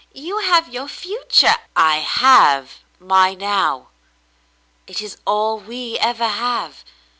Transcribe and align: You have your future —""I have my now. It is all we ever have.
You 0.15 0.39
have 0.39 0.67
your 0.67 0.87
future 0.87 1.53
—""I 1.75 1.97
have 1.97 2.79
my 2.97 3.35
now. 3.35 3.89
It 4.87 4.99
is 4.99 5.19
all 5.27 5.59
we 5.59 5.99
ever 5.99 6.27
have. 6.27 6.83